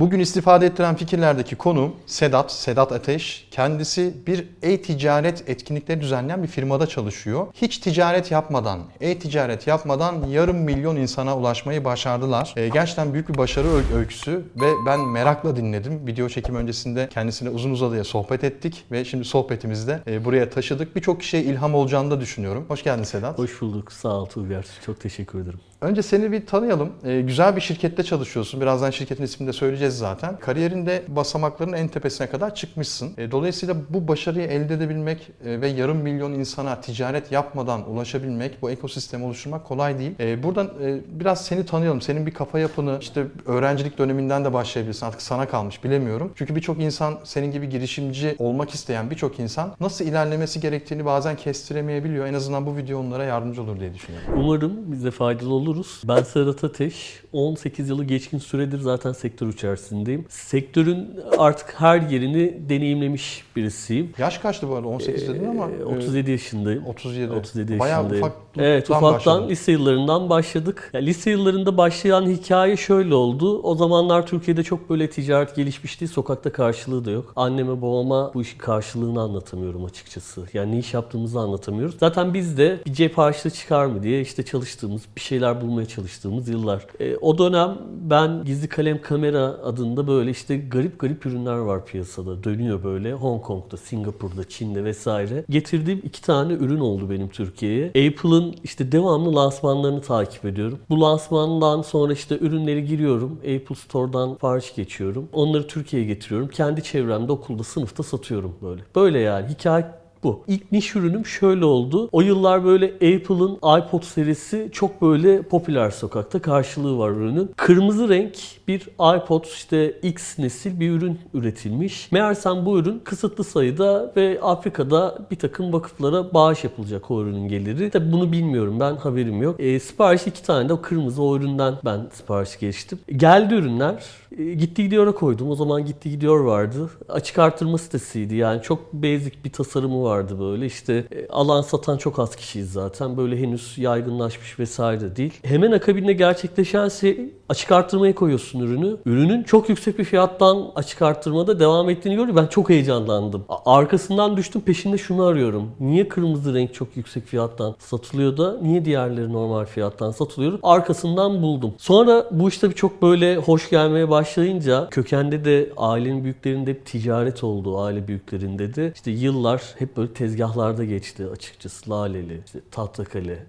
[0.00, 3.48] Bugün istifade ettiren fikirlerdeki konu Sedat, Sedat Ateş.
[3.50, 7.46] Kendisi bir e-ticaret etkinlikleri düzenleyen bir firmada çalışıyor.
[7.54, 12.54] Hiç ticaret yapmadan, e-ticaret yapmadan yarım milyon insana ulaşmayı başardılar.
[12.56, 16.06] E, gerçekten büyük bir başarı öy- öyküsü ve ben merakla dinledim.
[16.06, 20.96] Video çekim öncesinde kendisiyle uzun uzadıya sohbet ettik ve şimdi sohbetimizi de e, buraya taşıdık.
[20.96, 22.64] Birçok kişiye ilham olacağını da düşünüyorum.
[22.68, 23.38] Hoş geldin Sedat.
[23.38, 23.92] Hoş bulduk.
[23.92, 24.64] Sağ ol Tuğber.
[24.86, 25.60] Çok teşekkür ederim.
[25.80, 26.92] Önce seni bir tanıyalım.
[27.04, 28.60] Ee, güzel bir şirkette çalışıyorsun.
[28.60, 30.38] Birazdan şirketin ismini de söyleyeceğiz zaten.
[30.38, 33.12] Kariyerinde basamakların en tepesine kadar çıkmışsın.
[33.18, 38.70] E, dolayısıyla bu başarıyı elde edebilmek e, ve yarım milyon insana ticaret yapmadan ulaşabilmek, bu
[38.70, 40.12] ekosistemi oluşturmak kolay değil.
[40.20, 42.00] E, buradan e, biraz seni tanıyalım.
[42.00, 45.06] Senin bir kafa yapını, işte öğrencilik döneminden de başlayabilirsin.
[45.06, 46.32] Artık sana kalmış bilemiyorum.
[46.34, 52.26] Çünkü birçok insan senin gibi girişimci olmak isteyen birçok insan nasıl ilerlemesi gerektiğini bazen kestiremeyebiliyor.
[52.26, 54.28] En azından bu video onlara yardımcı olur diye düşünüyorum.
[54.36, 56.00] Umarım biz de faydalı oluruz.
[56.04, 57.22] Ben Serhat Ateş.
[57.32, 60.26] 18 yılı geçkin süredir zaten sektör içerisindeyim.
[60.28, 64.12] Sektörün artık her yerini deneyimlemiş birisiyim.
[64.18, 64.88] Yaş kaçtı bu arada?
[64.88, 65.70] 18 dedin ama.
[65.70, 66.86] Ee, e, 37 yaşındayım.
[66.86, 67.32] 37.
[67.32, 68.24] 37 Bayağı yaşındayım.
[68.26, 69.48] ufaklıktan Evet ufaktan başladın.
[69.48, 70.90] lise yıllarından başladık.
[70.92, 73.62] Ya, lise yıllarında başlayan hikaye şöyle oldu.
[73.62, 76.12] O zamanlar Türkiye'de çok böyle ticaret gelişmiş değil.
[76.12, 77.32] Sokakta karşılığı da yok.
[77.36, 80.44] Anneme babama bu işin karşılığını anlatamıyorum açıkçası.
[80.52, 81.96] Yani ne iş yaptığımızı anlatamıyoruz.
[82.00, 86.48] Zaten biz de bir cep harçlığı çıkar mı diye işte çalıştığımız, bir şeyler bulmaya çalıştığımız
[86.48, 86.86] yıllar.
[87.00, 87.78] E, o dönem
[88.10, 92.44] ben Gizli Kalem Kamera adında böyle işte garip garip ürünler var piyasada.
[92.44, 95.44] Dönüyor böyle Hong Kong'da, Singapur'da, Çin'de vesaire.
[95.50, 97.86] Getirdiğim iki tane ürün oldu benim Türkiye'ye.
[97.88, 100.78] Apple'ın işte devamlı lansmanlarını takip ediyorum.
[100.90, 103.32] Bu lansmandan sonra işte ürünleri giriyorum.
[103.38, 105.28] Apple Store'dan sipariş geçiyorum.
[105.32, 106.48] Onları Türkiye'ye getiriyorum.
[106.48, 108.82] Kendi çevremde okulda, sınıfta satıyorum böyle.
[108.96, 110.44] Böyle yani hikaye bu.
[110.48, 112.08] İlk niş ürünüm şöyle oldu.
[112.12, 116.42] O yıllar böyle Apple'ın iPod serisi çok böyle popüler sokakta.
[116.42, 117.50] Karşılığı var ürünün.
[117.56, 118.36] Kırmızı renk
[118.68, 118.80] bir
[119.16, 122.12] iPod işte X nesil bir ürün üretilmiş.
[122.12, 127.90] Meğersem bu ürün kısıtlı sayıda ve Afrika'da bir takım vakıflara bağış yapılacak o ürünün geliri.
[127.90, 129.60] Tabi bunu bilmiyorum ben haberim yok.
[129.60, 132.98] E, sipariş iki tane de o kırmızı o üründen ben sipariş geçtim.
[133.16, 134.04] Geldi ürünler.
[134.38, 135.50] E, gitti gidiyor'a koydum.
[135.50, 136.90] O zaman gitti gidiyor vardı.
[137.08, 140.66] Açık artırma sitesiydi yani çok basic bir tasarımı vardı böyle.
[140.66, 143.16] İşte e, alan satan çok az kişiyiz zaten.
[143.16, 145.34] Böyle henüz yaygınlaşmış vesaire değil.
[145.42, 148.96] Hemen akabinde gerçekleşen şey açık artırmaya koyuyorsun ürünü.
[149.06, 152.36] Ürünün çok yüksek bir fiyattan açık artırmada devam ettiğini gördüm.
[152.36, 153.44] Ben çok heyecanlandım.
[153.66, 155.70] Arkasından düştüm peşinde şunu arıyorum.
[155.80, 160.58] Niye kırmızı renk çok yüksek fiyattan satılıyor da niye diğerleri normal fiyattan satılıyor?
[160.62, 161.74] Arkasından buldum.
[161.78, 167.44] Sonra bu işte bir çok böyle hoş gelmeye başlayınca kökende de ailenin büyüklerinde hep ticaret
[167.44, 168.92] oldu aile büyüklerinde de.
[168.94, 171.90] İşte yıllar hep böyle tezgahlarda geçti açıkçası.
[171.90, 173.46] Laleli, işte Tahtakale,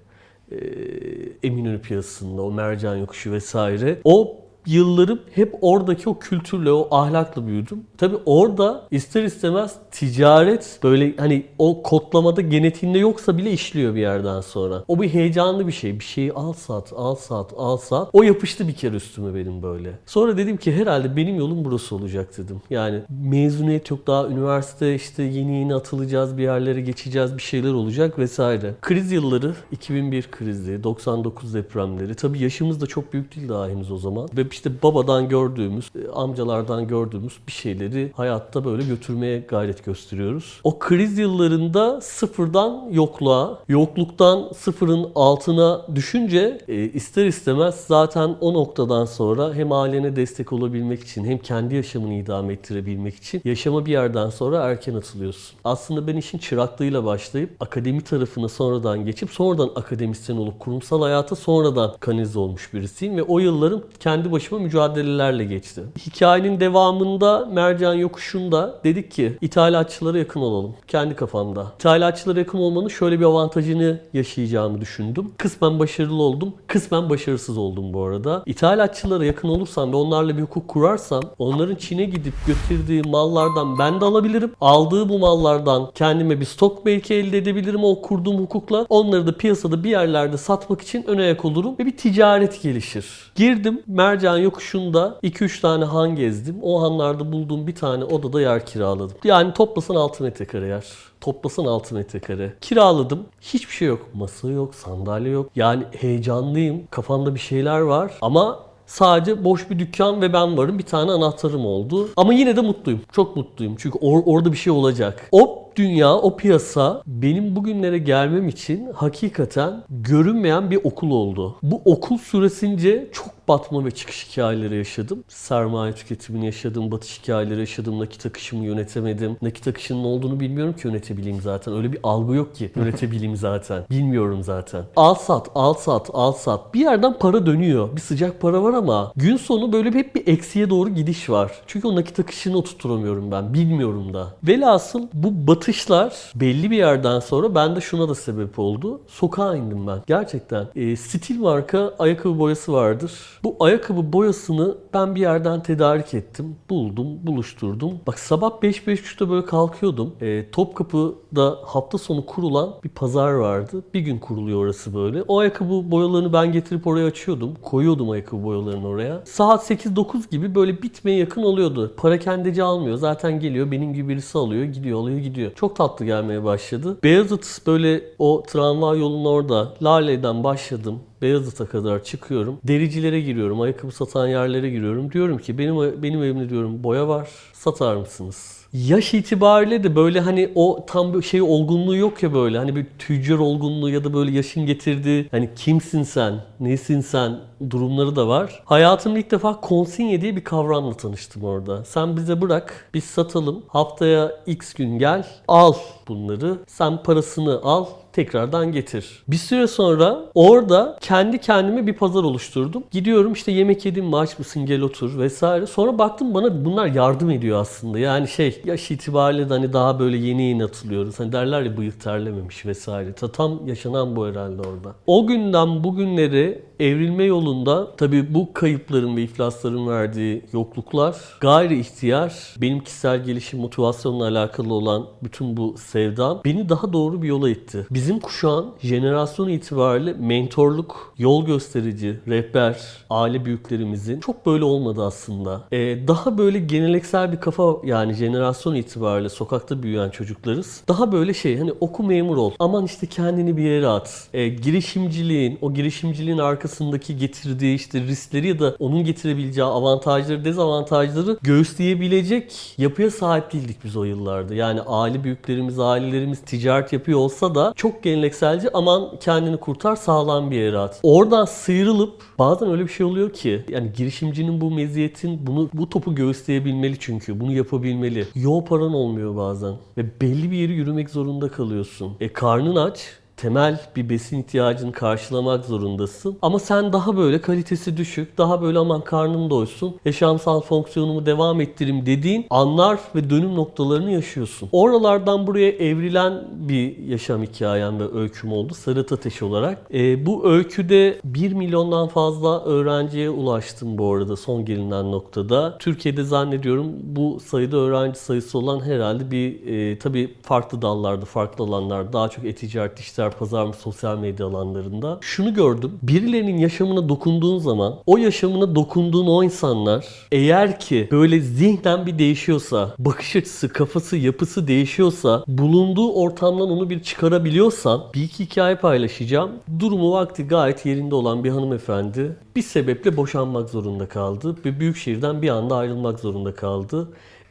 [1.43, 3.97] Eminönü piyasasında o mercan yokuşu vesaire.
[4.03, 7.83] O yıllarım hep oradaki o kültürle, o ahlakla büyüdüm.
[7.97, 14.41] Tabi orada ister istemez ticaret böyle hani o kodlamada genetiğinde yoksa bile işliyor bir yerden
[14.41, 14.83] sonra.
[14.87, 15.99] O bir heyecanlı bir şey.
[15.99, 18.09] Bir şeyi al sat, al sat, al sat.
[18.13, 19.99] O yapıştı bir kere üstüme benim böyle.
[20.05, 22.61] Sonra dedim ki herhalde benim yolum burası olacak dedim.
[22.69, 28.19] Yani mezuniyet yok daha üniversite işte yeni yeni atılacağız bir yerlere geçeceğiz bir şeyler olacak
[28.19, 28.73] vesaire.
[28.81, 32.15] Kriz yılları 2001 krizi, 99 depremleri.
[32.15, 34.29] Tabi yaşımız da çok büyük değil daha henüz o zaman.
[34.37, 40.59] Ve işte babadan gördüğümüz, e, amcalardan gördüğümüz bir şeyleri hayatta böyle götürmeye gayret gösteriyoruz.
[40.63, 49.05] O kriz yıllarında sıfırdan yokluğa, yokluktan sıfırın altına düşünce e, ister istemez zaten o noktadan
[49.05, 54.29] sonra hem ailene destek olabilmek için hem kendi yaşamını idame ettirebilmek için yaşama bir yerden
[54.29, 55.57] sonra erken atılıyorsun.
[55.63, 61.95] Aslında ben işin çıraklığıyla başlayıp akademi tarafına sonradan geçip sonradan akademisyen olup kurumsal hayata sonradan
[61.99, 65.83] kanalize olmuş birisiyim ve o yıllarım kendi başıma mücadelelerle geçti.
[66.05, 70.73] Hikayenin devamında Mercan Yokuşu'nda dedik ki ithalatçılara yakın olalım.
[70.87, 71.65] Kendi kafamda.
[71.79, 75.31] İthalatçılara yakın olmanın şöyle bir avantajını yaşayacağımı düşündüm.
[75.37, 76.53] Kısmen başarılı oldum.
[76.67, 78.43] Kısmen başarısız oldum bu arada.
[78.45, 84.05] İthalatçılara yakın olursam ve onlarla bir hukuk kurarsam onların Çin'e gidip götürdüğü mallardan ben de
[84.05, 84.51] alabilirim.
[84.61, 88.85] Aldığı bu mallardan kendime bir stok belki elde edebilirim o kurduğum hukukla.
[88.89, 93.31] Onları da piyasada bir yerlerde satmak için ön ayak olurum ve bir ticaret gelişir.
[93.35, 96.55] Girdim Mercan Yokuşu'nda 2-3 tane han gezdim.
[96.63, 99.17] O hanlarda bulduğum bir tane odada yer kiraladım.
[99.23, 100.85] Yani toplasan 6 metrekare yer.
[101.21, 102.53] Toplasan 6 metrekare.
[102.61, 103.25] Kiraladım.
[103.41, 104.07] Hiçbir şey yok.
[104.13, 105.49] Masa yok, sandalye yok.
[105.55, 106.81] Yani heyecanlıyım.
[106.91, 108.11] Kafamda bir şeyler var.
[108.21, 110.79] Ama Sadece boş bir dükkan ve ben varım.
[110.79, 112.09] Bir tane anahtarım oldu.
[112.17, 113.01] Ama yine de mutluyum.
[113.11, 113.75] Çok mutluyum.
[113.77, 115.29] Çünkü or- orada bir şey olacak.
[115.31, 121.55] O dünya, o piyasa benim bugünlere gelmem için hakikaten görünmeyen bir okul oldu.
[121.63, 125.23] Bu okul süresince çok batma ve çıkış hikayeleri yaşadım.
[125.27, 129.37] Sermaye tüketimini yaşadım, batış hikayeleri yaşadım, nakit akışımı yönetemedim.
[129.41, 131.73] Nakit akışının olduğunu bilmiyorum ki yönetebileyim zaten.
[131.73, 133.83] Öyle bir algı yok ki yönetebileyim zaten.
[133.89, 134.83] Bilmiyorum zaten.
[134.95, 136.73] Al sat, al sat, al sat.
[136.73, 137.95] Bir yerden para dönüyor.
[137.95, 141.51] Bir sıcak para var ama gün sonu böyle hep bir eksiye doğru gidiş var.
[141.67, 143.53] Çünkü o nakit akışını oturtturamıyorum ben.
[143.53, 144.27] Bilmiyorum da.
[144.43, 149.01] Velhasıl bu batışlar belli bir yerden sonra bende şuna da sebep oldu.
[149.07, 149.99] Sokağa indim ben.
[150.07, 150.67] Gerçekten.
[150.75, 153.11] E, stil marka ayakkabı boyası vardır.
[153.43, 156.55] Bu ayakkabı boyasını ben bir yerden tedarik ettim.
[156.69, 157.99] Buldum, buluşturdum.
[158.07, 160.15] Bak sabah 5-5.30'da böyle kalkıyordum.
[160.21, 163.83] E, Topkapı'da hafta sonu kurulan bir pazar vardı.
[163.93, 165.21] Bir gün kuruluyor orası böyle.
[165.27, 167.53] O ayakkabı boyalarını ben getirip oraya açıyordum.
[167.61, 169.21] Koyuyordum ayakkabı boyalarını oraya.
[169.25, 171.93] Saat 8-9 gibi böyle bitmeye yakın oluyordu.
[171.97, 172.97] Para kendince almıyor.
[172.97, 174.63] Zaten geliyor benim gibi birisi alıyor.
[174.63, 175.50] Gidiyor alıyor gidiyor.
[175.55, 176.97] Çok tatlı gelmeye başladı.
[177.03, 180.99] Beyazıt böyle o tramvay yolunun orada Lale'den başladım.
[181.21, 182.57] Beyazıt'a kadar çıkıyorum.
[182.63, 183.61] Dericilere giriyorum.
[183.61, 185.11] Ayakkabı satan yerlere giriyorum.
[185.11, 187.29] Diyorum ki benim benim evimde diyorum boya var.
[187.53, 188.61] Satar mısınız?
[188.73, 192.85] Yaş itibariyle de böyle hani o tam bir şey olgunluğu yok ya böyle hani bir
[192.99, 197.39] tüccar olgunluğu ya da böyle yaşın getirdiği hani kimsin sen, nesin sen
[197.69, 198.63] durumları da var.
[198.65, 201.85] Hayatımda ilk defa konsinye diye bir kavramla tanıştım orada.
[201.85, 203.63] Sen bize bırak, biz satalım.
[203.67, 205.73] Haftaya x gün gel, al
[206.07, 206.57] bunları.
[206.67, 209.23] Sen parasını al, tekrardan getir.
[209.27, 212.83] Bir süre sonra orada kendi kendime bir pazar oluşturdum.
[212.91, 215.65] Gidiyorum işte yemek yedim mi aç mısın gel otur vesaire.
[215.65, 217.99] Sonra baktım bana bunlar yardım ediyor aslında.
[217.99, 221.19] Yani şey yaş itibariyle de hani daha böyle yeni yeni atılıyoruz.
[221.19, 223.13] Hani derler ya bıyık terlememiş vesaire.
[223.13, 224.95] Ta tam yaşanan bu herhalde orada.
[225.07, 232.79] O günden bugünleri evrilme yolunda tabii bu kayıpların ve iflasların verdiği yokluklar gayri ihtiyar benim
[232.79, 237.87] kişisel gelişim motivasyonla alakalı olan bütün bu sevdam beni daha doğru bir yola itti.
[238.01, 242.77] Bizim kuşağın jenerasyon itibariyle mentorluk, yol gösterici, rehber,
[243.09, 245.61] aile büyüklerimizin çok böyle olmadı aslında.
[245.71, 250.83] Ee, daha böyle geleneksel bir kafa yani jenerasyon itibariyle sokakta büyüyen çocuklarız.
[250.87, 252.51] Daha böyle şey hani oku memur ol.
[252.59, 254.27] Aman işte kendini bir yere at.
[254.33, 262.75] Ee, girişimciliğin, o girişimciliğin arkasındaki getirdiği işte riskleri ya da onun getirebileceği avantajları, dezavantajları göğüsleyebilecek
[262.77, 264.55] yapıya sahip değildik biz o yıllarda.
[264.55, 270.55] Yani aile büyüklerimiz, ailelerimiz ticaret yapıyor olsa da çok gelenekselci aman kendini kurtar sağlam bir
[270.55, 270.99] yere at.
[271.03, 276.15] Oradan sıyrılıp bazen öyle bir şey oluyor ki yani girişimcinin bu meziyetin bunu bu topu
[276.15, 278.27] göğüsleyebilmeli çünkü bunu yapabilmeli.
[278.35, 282.13] Yol paran olmuyor bazen ve belli bir yeri yürümek zorunda kalıyorsun.
[282.19, 286.37] E karnın aç temel bir besin ihtiyacını karşılamak zorundasın.
[286.41, 292.05] Ama sen daha böyle kalitesi düşük, daha böyle aman karnım doysun, yaşamsal fonksiyonumu devam ettireyim
[292.05, 294.69] dediğin anlar ve dönüm noktalarını yaşıyorsun.
[294.71, 299.77] Oralardan buraya evrilen bir yaşam hikayem ve öyküm oldu Sarı Ateş olarak.
[299.93, 305.77] E, bu öyküde 1 milyondan fazla öğrenciye ulaştım bu arada son gelinen noktada.
[305.77, 312.13] Türkiye'de zannediyorum bu sayıda öğrenci sayısı olan herhalde bir e, tabii farklı dallarda, farklı alanlarda
[312.13, 315.17] daha çok e-ticaret, dijital pazar mı sosyal medya alanlarında.
[315.21, 315.91] Şunu gördüm.
[316.03, 322.95] Birilerinin yaşamına dokunduğun zaman o yaşamına dokunduğun o insanlar eğer ki böyle zihnen bir değişiyorsa,
[322.99, 329.51] bakış açısı, kafası, yapısı değişiyorsa, bulunduğu ortamdan onu bir çıkarabiliyorsan bir iki hikaye paylaşacağım.
[329.79, 335.41] Durumu vakti gayet yerinde olan bir hanımefendi bir sebeple boşanmak zorunda kaldı ve büyük şehirden
[335.41, 337.07] bir anda ayrılmak zorunda kaldı.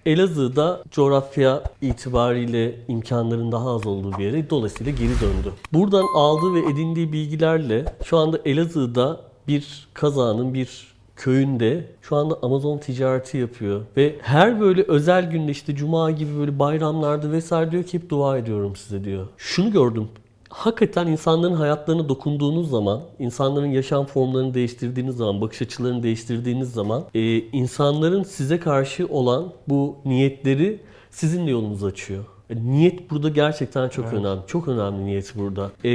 [0.07, 5.53] Elazığ'da coğrafya itibariyle imkanların daha az olduğu bir yere dolayısıyla geri döndü.
[5.73, 12.79] Buradan aldığı ve edindiği bilgilerle şu anda Elazığ'da bir kazanın bir köyünde şu anda Amazon
[12.79, 13.81] ticareti yapıyor.
[13.97, 18.39] Ve her böyle özel günde işte cuma gibi böyle bayramlarda vesaire diyor ki hep dua
[18.39, 19.27] ediyorum size diyor.
[19.37, 20.09] Şunu gördüm
[20.51, 27.39] hakikaten insanların hayatlarına dokunduğunuz zaman, insanların yaşam formlarını değiştirdiğiniz zaman, bakış açılarını değiştirdiğiniz zaman e,
[27.39, 30.81] insanların size karşı olan bu niyetleri
[31.11, 32.25] sizin de yolunuzu açıyor.
[32.51, 34.15] E, Niyet burada gerçekten çok Evet.
[34.15, 34.41] önemli.
[34.47, 35.71] Çok önemli niyet burada.
[35.85, 35.91] E,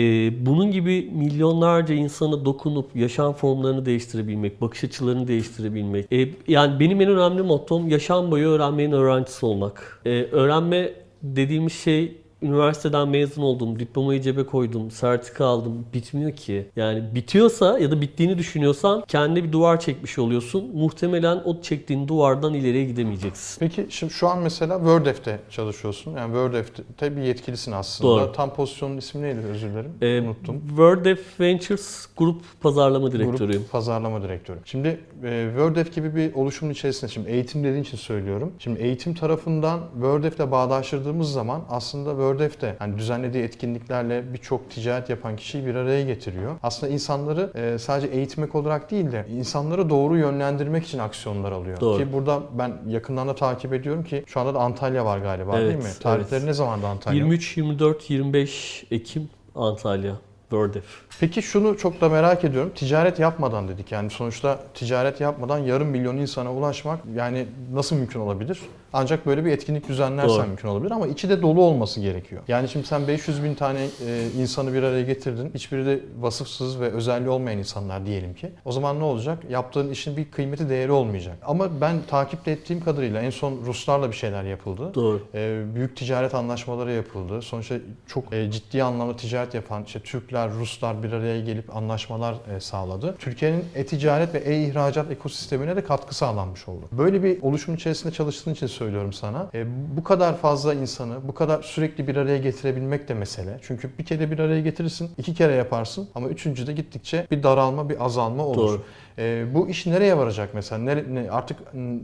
[0.45, 6.13] bunun gibi milyonlarca insana dokunup yaşam formlarını değiştirebilmek, bakış açılarını değiştirebilmek.
[6.13, 10.01] E, yani benim en önemli mottom yaşam boyu öğrenmenin öğrencisi olmak.
[10.05, 10.93] E, öğrenme
[11.23, 15.85] dediğimiz şey üniversiteden mezun oldum, diplomayı cebe koydum, sertifika aldım.
[15.93, 16.69] Bitmiyor ki.
[16.75, 20.71] Yani bitiyorsa ya da bittiğini düşünüyorsan kendi bir duvar çekmiş oluyorsun.
[20.75, 23.59] Muhtemelen o çektiğin duvardan ileriye gidemeyeceksin.
[23.59, 26.11] Peki şimdi şu an mesela WordF'te çalışıyorsun.
[26.11, 28.09] Yani WordF'te bir yetkilisin aslında.
[28.09, 28.31] Doğru.
[28.31, 29.91] Tam pozisyonun ismi neydi özür dilerim.
[30.01, 30.61] Ee, Unuttum.
[30.67, 33.61] WordF Ventures Grup Pazarlama Direktörüyüm.
[33.61, 34.57] Grup pazarlama direktörü.
[34.65, 38.53] Şimdi e, WordF gibi bir oluşumun içerisinde şimdi eğitim dediğin için söylüyorum.
[38.59, 45.35] Şimdi eğitim tarafından WordF'le bağdaştırdığımız zaman aslında WordF de yani düzenlediği etkinliklerle birçok ticaret yapan
[45.35, 46.55] kişiyi bir araya getiriyor.
[46.63, 51.79] Aslında insanları e, sadece eğitmek olarak değil de insanları doğru yönlendirmek için aksiyonlar alıyor.
[51.79, 51.97] Doğru.
[51.97, 55.69] Ki burada ben yakından da takip ediyorum ki şu anda da Antalya var galiba Evet,
[55.69, 55.99] değil mi?
[55.99, 56.43] Tarihleri evet.
[56.43, 57.17] ne zamandı Antalya?
[57.17, 60.15] 23, 24, 25 Ekim Antalya.
[60.49, 60.85] WordF.
[61.19, 62.71] Peki şunu çok da merak ediyorum.
[62.75, 63.91] Ticaret yapmadan dedik.
[63.91, 68.59] Yani sonuçta ticaret yapmadan yarım milyon insana ulaşmak yani nasıl mümkün olabilir?
[68.97, 70.47] Ancak böyle bir etkinlik düzenlersen Doğru.
[70.47, 72.41] mümkün olabilir ama içi de dolu olması gerekiyor.
[72.47, 75.51] Yani şimdi sen 500 bin tane e, insanı bir araya getirdin.
[75.53, 78.51] Hiçbiri de vasıfsız ve özelliği olmayan insanlar diyelim ki.
[78.65, 79.39] O zaman ne olacak?
[79.49, 81.37] Yaptığın işin bir kıymeti değeri olmayacak.
[81.45, 84.93] Ama ben takipte ettiğim kadarıyla en son Ruslarla bir şeyler yapıldı.
[84.93, 85.21] Doğru.
[85.33, 87.41] E, büyük ticaret anlaşmaları yapıldı.
[87.41, 87.75] Sonuçta
[88.07, 93.15] çok e, ciddi anlamda ticaret yapan işte Türkler, Ruslar bir araya gelip anlaşmalar e, sağladı.
[93.19, 96.85] Türkiye'nin e-ticaret ve e-ihracat ekosistemine de katkı sağlanmış oldu.
[96.91, 99.49] Böyle bir oluşum içerisinde çalıştığın için söylüyorum sana.
[99.53, 99.65] E,
[99.97, 103.59] bu kadar fazla insanı, bu kadar sürekli bir araya getirebilmek de mesele.
[103.61, 108.05] Çünkü bir kere bir araya getirirsin, iki kere yaparsın ama üçüncüde gittikçe bir daralma, bir
[108.05, 108.57] azalma olur.
[108.57, 108.81] Doğru.
[109.17, 110.81] E, bu iş nereye varacak mesela?
[110.81, 111.57] Nere, ne- artık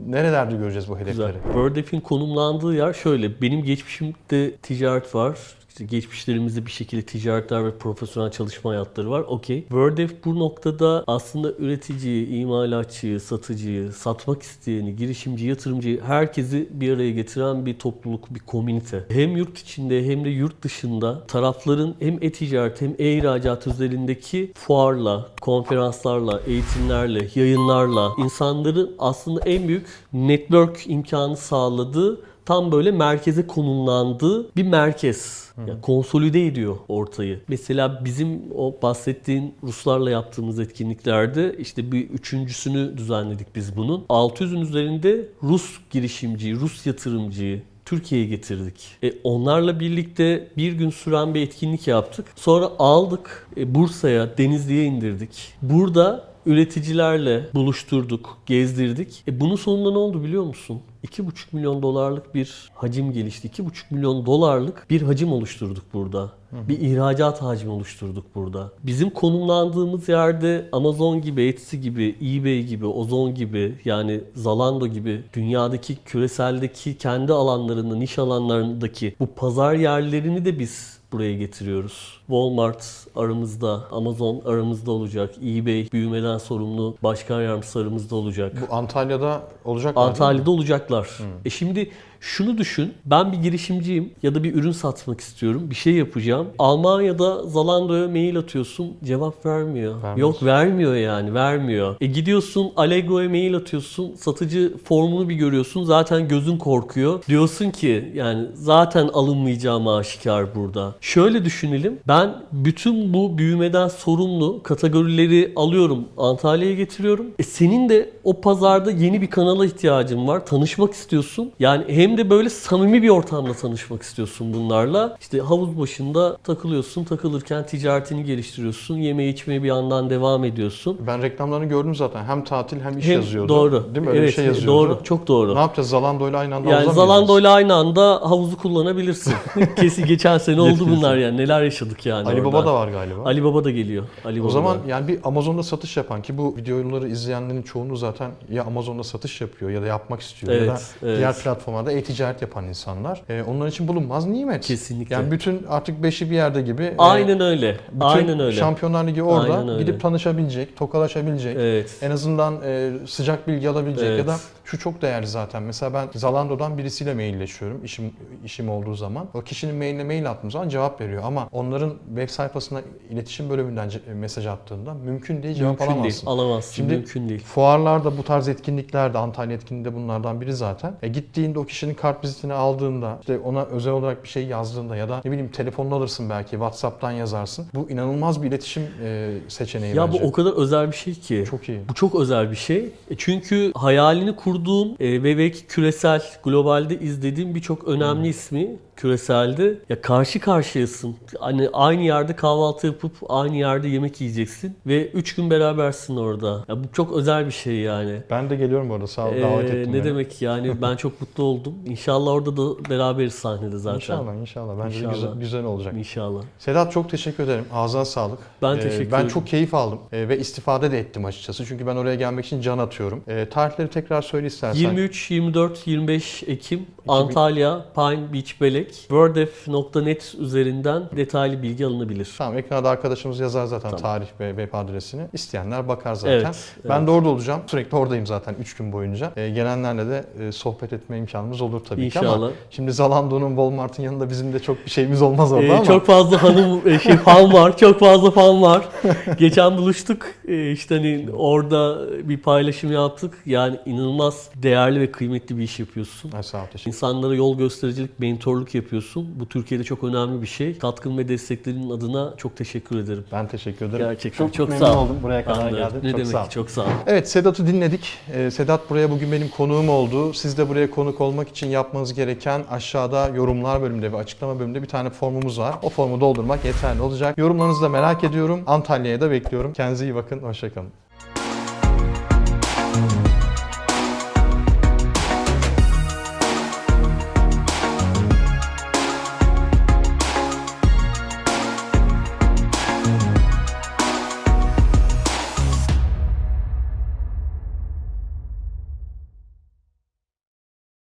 [0.08, 1.12] nerelerde göreceğiz bu hedefleri?
[1.16, 1.34] Güzel.
[1.44, 3.42] WordF'in konumlandığı yer şöyle.
[3.42, 5.40] Benim geçmişimde ticaret var.
[5.72, 9.22] İşte geçmişlerimizde bir şekilde ticaretler ve profesyonel çalışma hayatları var.
[9.22, 9.62] Okey.
[9.62, 17.66] WordF bu noktada aslında üreticiyi, imalatçıyı, satıcıyı, satmak isteyeni, girişimci, yatırımcıyı herkesi bir araya getiren
[17.66, 19.06] bir topluluk, bir komünite.
[19.10, 26.42] Hem yurt içinde hem de yurt dışında tarafların hem e-ticaret hem e-ihracat üzerindeki fuarla, konferanslarla,
[26.48, 35.52] eğitimlerle, yayınlarla insanların aslında en büyük network imkanı sağladığı tam böyle merkeze konumlandığı bir merkez.
[35.68, 37.40] Yani konsolide ediyor ortayı.
[37.48, 44.06] Mesela bizim o bahsettiğin Ruslarla yaptığımız etkinliklerde işte bir üçüncüsünü düzenledik biz bunun.
[44.10, 48.98] 600'ün üzerinde Rus girişimciyi, Rus yatırımcıyı, Türkiye'ye getirdik.
[49.04, 52.26] E, onlarla birlikte bir gün süren bir etkinlik yaptık.
[52.36, 55.54] Sonra aldık e, Bursa'ya, Denizli'ye indirdik.
[55.62, 59.24] Burada üreticilerle buluşturduk, gezdirdik.
[59.28, 60.82] E, bunun sonunda ne oldu biliyor musun?
[61.08, 63.48] 2,5 milyon dolarlık bir hacim gelişti.
[63.48, 66.32] 2,5 milyon dolarlık bir hacim oluşturduk burada.
[66.52, 68.72] Bir ihracat hacmi oluşturduk burada.
[68.84, 75.96] Bizim konumlandığımız yerde Amazon gibi, Etsy gibi, eBay gibi, Ozon gibi yani Zalando gibi dünyadaki
[76.06, 82.21] küreseldeki kendi alanlarında, niş alanlarındaki bu pazar yerlerini de biz buraya getiriyoruz.
[82.32, 82.84] Walmart
[83.16, 88.54] aramızda, Amazon aramızda olacak, eBay büyümeden sorumlu başkan yardımcısı aramızda olacak.
[88.70, 90.02] Bu Antalya'da olacak mı?
[90.02, 91.10] Antalya'da olacaklar.
[91.46, 92.94] E şimdi şunu düşün.
[93.06, 95.70] Ben bir girişimciyim ya da bir ürün satmak istiyorum.
[95.70, 96.48] Bir şey yapacağım.
[96.60, 98.94] Almanya'da Zalando'ya mail atıyorsun.
[99.04, 100.04] Cevap vermiyor.
[100.04, 100.20] Vermez.
[100.20, 101.34] Yok vermiyor yani.
[101.34, 101.96] Vermiyor.
[102.02, 104.16] E gidiyorsun Allegro'ya mail atıyorsun.
[104.16, 105.84] Satıcı formunu bir görüyorsun.
[105.84, 107.24] Zaten gözün korkuyor.
[107.28, 110.96] Diyorsun ki yani zaten alınmayacağım aşikar burada.
[111.02, 112.00] Şöyle düşünelim.
[112.08, 112.21] Ben
[112.52, 116.06] bütün bu büyümeden sorumlu kategorileri alıyorum.
[116.18, 117.26] Antalya'ya getiriyorum.
[117.40, 120.46] E senin de o pazarda yeni bir kanala ihtiyacın var.
[120.46, 121.52] Tanışmak istiyorsun.
[121.60, 125.18] Yani hem de böyle samimi bir ortamda tanışmak istiyorsun bunlarla.
[125.22, 127.04] İşte havuz başında takılıyorsun.
[127.04, 128.98] Takılırken ticaretini geliştiriyorsun.
[128.98, 130.98] Yeme içmeye bir yandan devam ediyorsun.
[131.08, 132.24] Ben reklamlarını gördüm zaten.
[132.26, 133.50] Hem tatil hem iş Hem- yazıyordu.
[133.50, 133.96] Doğru.
[133.96, 134.10] Değil mi?
[134.10, 134.72] Öyle evet, bir şey yazıyordu.
[134.72, 135.00] Doğru.
[135.04, 135.56] Çok doğru.
[135.56, 135.90] Ne yapacağız?
[135.90, 139.34] Zalando ile aynı anda Yani Zalando ile aynı anda havuzu kullanabilirsin.
[139.76, 141.38] Kesin geçen sene oldu bunlar yani.
[141.38, 142.46] Neler yaşadık yani Ali orada.
[142.54, 143.24] Baba da var galiba.
[143.26, 144.04] Ali Baba da geliyor.
[144.26, 144.82] Ali o Baba zaman da.
[144.88, 149.72] yani bir Amazon'da satış yapan ki bu videoları izleyenlerin çoğunu zaten ya Amazon'da satış yapıyor
[149.72, 151.18] ya da yapmak istiyor ya da Evet, evet.
[151.18, 153.22] diğer platformlarda e-ticaret yapan insanlar.
[153.30, 154.66] Ee, onlar için bulunmaz nimet.
[154.66, 155.16] Kesinlikle.
[155.16, 156.84] Yani bütün artık beşi bir yerde gibi.
[156.84, 157.78] e, Aynen öyle.
[157.92, 158.56] bütün Aynen öyle.
[158.58, 161.56] Şampiyonlar Ligi orada gidip tanışabilecek, tokalaşabilecek.
[161.60, 161.98] Evet.
[162.02, 164.20] En azından e, sıcak bilgi alabilecek Evet.
[164.20, 164.36] ya da
[164.72, 165.64] şu çok değerli zaten.
[165.64, 168.12] Mesela ben Zalando'dan birisiyle mailleşiyorum işim
[168.46, 169.26] işim olduğu zaman.
[169.34, 174.46] O kişinin mailine mail attığım zaman cevap veriyor ama onların web sayfasına iletişim bölümünden mesaj
[174.48, 175.98] attığında mümkün değil cevap Mümkün değil.
[175.98, 176.28] alamazsın.
[176.28, 176.74] Alamazsın.
[176.74, 177.44] Şimdi- mümkün değil.
[177.44, 180.94] Fuarlarda bu tarz etkinliklerde Antalya etkinliğinde bunlardan biri zaten.
[181.02, 185.10] E gittiğinde o kişinin kart vizitini aldığında işte ona özel olarak bir şey yazdığında ya
[185.10, 187.66] da ne bileyim telefonunu alırsın belki WhatsApp'tan yazarsın.
[187.76, 190.22] Bu inanılmaz bir iletişim e, seçeneği Ya bence.
[190.24, 191.44] bu o kadar özel bir şey ki.
[191.50, 191.80] çok iyi.
[191.90, 192.78] Bu çok özel bir şey.
[193.10, 199.76] E Çünkü hayalini kurduğun kurduğum e, ve belki küresel, globalde izlediğim birçok önemli ismi küreselde
[199.90, 201.16] ya karşı karşıyasın.
[201.40, 206.66] Hani aynı yerde kahvaltı yapıp aynı yerde yemek yiyeceksin ve 3 gün berabersin orada.
[206.68, 208.22] Ya bu çok özel bir şey yani.
[208.30, 209.08] Ben de geliyorum bu arada.
[209.08, 209.34] Sağ ol.
[209.34, 210.04] Ee, davet ettin ne beni.
[210.04, 211.74] demek yani ben çok mutlu oldum.
[211.86, 213.96] İnşallah orada da beraberiz sahnede zaten.
[213.96, 214.86] İnşallah inşallah.
[214.86, 215.14] Bence de İnşallah.
[215.14, 215.94] güzel, güzel olacak.
[215.98, 216.42] İnşallah.
[216.60, 217.66] Sedat çok teşekkür ederim.
[217.74, 218.40] Ağzına sağlık.
[218.62, 219.28] Ben Ee, teşekkür Ben ederim.
[219.34, 221.66] çok keyif aldım ee, ve istifade de ettim açıkçası.
[221.66, 223.24] Çünkü ben oraya gelmek için can atıyorum.
[223.28, 224.80] Ee, tarihleri tekrar söyle istersen.
[224.80, 232.30] 23, 24, 25 Ekim Antalya Pine Beach Belek wordef.net üzerinden detaylı bilgi alınabilir.
[232.38, 234.02] Tamam ekrana da arkadaşımız yazar zaten Tamam.
[234.02, 235.22] tarih ve web adresini.
[235.34, 236.32] İsteyenler bakar zaten.
[236.34, 236.56] Evet,
[236.90, 237.08] Ben evet.
[237.08, 237.62] de orada olacağım.
[237.68, 239.32] Sürekli oradayım zaten 3 gün boyunca.
[239.38, 242.52] Ee, gelenlerle de e, sohbet etme imkanımız olur tabii ki ama İnşallah.
[242.70, 245.84] şimdi Zalando'nun Walmart'ın yanında bizim de çok bir şeyimiz olmaz orada Ee, ama.
[245.86, 247.78] Çok fazla hanım e, şey fan var.
[247.78, 248.86] Çok fazla fan var.
[249.40, 250.26] Geçen buluştuk.
[250.48, 253.34] Ee, işte hani orada bir paylaşım yaptık.
[253.46, 256.32] Yani inanılmaz değerli ve kıymetli bir iş yapıyorsun.
[256.32, 259.40] Ay, sağ ol teşekkür İnsanlara yol göstericilik, mentorluk yapıyorsun.
[259.40, 260.78] Bu Türkiye'de çok önemli bir şey.
[260.78, 263.26] Katkın ve desteklerin adına çok teşekkür ederim.
[263.32, 264.06] Ben teşekkür ederim.
[264.06, 265.04] Gerçekten çok, çok, sağ memnun ol.
[265.04, 266.00] oldum buraya kadar geldin.
[266.04, 266.50] Ne çok demek sağ ol.
[266.50, 266.86] çok sağ ol.
[267.08, 268.18] Evet Sedat'ı dinledik.
[268.34, 270.34] Ee, Sedat buraya bugün benim konuğum oldu.
[270.34, 274.88] Siz de buraya konuk olmak için yapmanız gereken aşağıda yorumlar bölümünde ve açıklama bölümünde bir
[274.88, 275.76] tane formumuz var.
[275.82, 277.38] O formu doldurmak yeterli olacak.
[277.38, 278.64] Yorumlarınızı da merak ediyorum.
[278.68, 279.74] Antalya'ya da bekliyorum.
[279.74, 280.40] Kendinize iyi bakın.
[280.40, 280.90] Hoşçakalın.